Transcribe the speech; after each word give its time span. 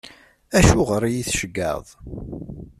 Acuɣer 0.59 1.01
i 1.05 1.11
yi-tceggɛeḍ? 1.15 1.85